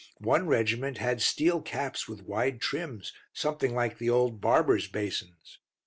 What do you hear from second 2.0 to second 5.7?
with wide trims, something like the old barbers' basins.